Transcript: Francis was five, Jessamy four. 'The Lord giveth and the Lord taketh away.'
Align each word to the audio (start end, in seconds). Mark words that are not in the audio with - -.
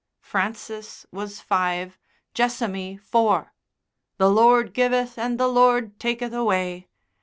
Francis 0.23 1.05
was 1.11 1.41
five, 1.41 1.99
Jessamy 2.33 2.97
four. 2.97 3.53
'The 4.17 4.31
Lord 4.31 4.73
giveth 4.73 5.15
and 5.19 5.39
the 5.39 5.47
Lord 5.47 5.99
taketh 5.99 6.33
away.' 6.33 6.89